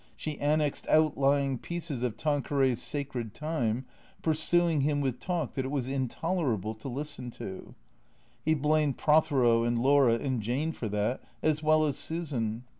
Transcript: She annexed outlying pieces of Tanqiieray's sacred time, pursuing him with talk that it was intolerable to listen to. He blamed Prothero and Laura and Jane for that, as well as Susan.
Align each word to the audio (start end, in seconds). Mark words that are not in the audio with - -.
She 0.17 0.39
annexed 0.39 0.87
outlying 0.87 1.59
pieces 1.59 2.01
of 2.01 2.17
Tanqiieray's 2.17 2.81
sacred 2.81 3.35
time, 3.35 3.85
pursuing 4.23 4.81
him 4.81 4.99
with 4.99 5.19
talk 5.19 5.53
that 5.53 5.63
it 5.63 5.69
was 5.69 5.87
intolerable 5.87 6.73
to 6.73 6.89
listen 6.89 7.29
to. 7.37 7.75
He 8.43 8.55
blamed 8.55 8.97
Prothero 8.97 9.61
and 9.63 9.77
Laura 9.77 10.15
and 10.15 10.41
Jane 10.41 10.71
for 10.71 10.89
that, 10.89 11.21
as 11.43 11.61
well 11.61 11.85
as 11.85 11.97
Susan. 11.97 12.63